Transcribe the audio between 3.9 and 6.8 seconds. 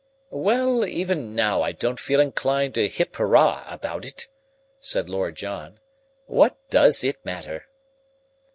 it," said Lord John. "What